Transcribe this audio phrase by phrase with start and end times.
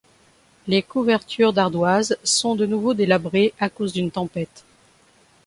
[0.65, 4.63] Les couvertures d'ardoises sont de nouveau délabrées à cause d'une tempête.